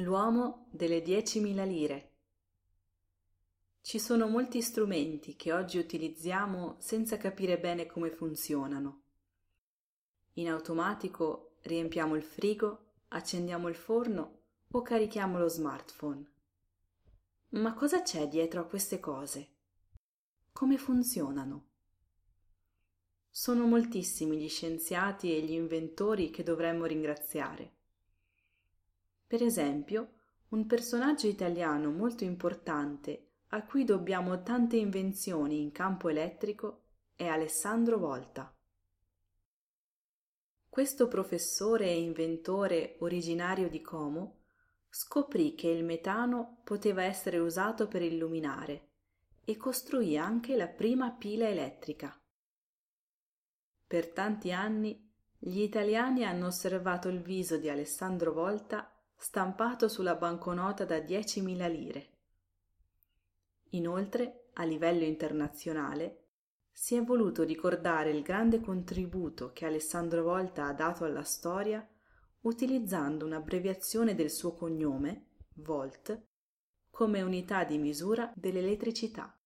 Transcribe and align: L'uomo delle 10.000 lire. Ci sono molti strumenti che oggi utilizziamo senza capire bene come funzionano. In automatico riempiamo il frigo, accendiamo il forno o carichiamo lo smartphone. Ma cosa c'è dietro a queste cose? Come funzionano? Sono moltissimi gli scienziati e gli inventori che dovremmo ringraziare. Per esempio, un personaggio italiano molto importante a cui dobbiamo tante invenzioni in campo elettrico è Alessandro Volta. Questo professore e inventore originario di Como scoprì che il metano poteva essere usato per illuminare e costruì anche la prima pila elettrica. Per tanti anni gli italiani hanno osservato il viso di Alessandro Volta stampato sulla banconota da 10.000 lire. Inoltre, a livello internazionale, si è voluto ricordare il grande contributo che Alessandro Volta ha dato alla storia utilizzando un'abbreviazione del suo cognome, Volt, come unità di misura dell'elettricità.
L'uomo 0.00 0.68
delle 0.70 1.02
10.000 1.02 1.66
lire. 1.66 2.12
Ci 3.80 3.98
sono 3.98 4.28
molti 4.28 4.62
strumenti 4.62 5.34
che 5.34 5.52
oggi 5.52 5.76
utilizziamo 5.76 6.76
senza 6.78 7.16
capire 7.16 7.58
bene 7.58 7.86
come 7.86 8.10
funzionano. 8.12 9.02
In 10.34 10.50
automatico 10.50 11.56
riempiamo 11.62 12.14
il 12.14 12.22
frigo, 12.22 12.92
accendiamo 13.08 13.66
il 13.66 13.74
forno 13.74 14.42
o 14.70 14.82
carichiamo 14.82 15.36
lo 15.36 15.48
smartphone. 15.48 16.30
Ma 17.50 17.74
cosa 17.74 18.00
c'è 18.02 18.28
dietro 18.28 18.60
a 18.60 18.66
queste 18.66 19.00
cose? 19.00 19.48
Come 20.52 20.78
funzionano? 20.78 21.66
Sono 23.28 23.66
moltissimi 23.66 24.38
gli 24.38 24.48
scienziati 24.48 25.34
e 25.34 25.42
gli 25.42 25.54
inventori 25.54 26.30
che 26.30 26.44
dovremmo 26.44 26.84
ringraziare. 26.84 27.72
Per 29.28 29.42
esempio, 29.42 30.12
un 30.48 30.64
personaggio 30.64 31.26
italiano 31.26 31.90
molto 31.90 32.24
importante 32.24 33.32
a 33.48 33.62
cui 33.62 33.84
dobbiamo 33.84 34.42
tante 34.42 34.78
invenzioni 34.78 35.60
in 35.60 35.70
campo 35.70 36.08
elettrico 36.08 36.84
è 37.14 37.26
Alessandro 37.26 37.98
Volta. 37.98 38.50
Questo 40.66 41.08
professore 41.08 41.88
e 41.88 42.00
inventore 42.00 42.96
originario 43.00 43.68
di 43.68 43.82
Como 43.82 44.44
scoprì 44.88 45.54
che 45.54 45.68
il 45.68 45.84
metano 45.84 46.62
poteva 46.64 47.02
essere 47.02 47.36
usato 47.36 47.86
per 47.86 48.00
illuminare 48.00 48.92
e 49.44 49.58
costruì 49.58 50.16
anche 50.16 50.56
la 50.56 50.68
prima 50.68 51.10
pila 51.10 51.46
elettrica. 51.46 52.18
Per 53.86 54.10
tanti 54.10 54.52
anni 54.52 55.06
gli 55.36 55.60
italiani 55.60 56.24
hanno 56.24 56.46
osservato 56.46 57.08
il 57.08 57.20
viso 57.20 57.58
di 57.58 57.68
Alessandro 57.68 58.32
Volta 58.32 58.90
stampato 59.20 59.88
sulla 59.88 60.14
banconota 60.14 60.84
da 60.84 60.98
10.000 60.98 61.70
lire. 61.70 62.08
Inoltre, 63.70 64.50
a 64.54 64.62
livello 64.62 65.04
internazionale, 65.04 66.26
si 66.70 66.94
è 66.94 67.02
voluto 67.02 67.42
ricordare 67.42 68.10
il 68.10 68.22
grande 68.22 68.60
contributo 68.60 69.50
che 69.52 69.66
Alessandro 69.66 70.22
Volta 70.22 70.66
ha 70.66 70.72
dato 70.72 71.04
alla 71.04 71.24
storia 71.24 71.86
utilizzando 72.42 73.26
un'abbreviazione 73.26 74.14
del 74.14 74.30
suo 74.30 74.54
cognome, 74.54 75.26
Volt, 75.54 76.26
come 76.88 77.20
unità 77.20 77.64
di 77.64 77.78
misura 77.78 78.32
dell'elettricità. 78.36 79.36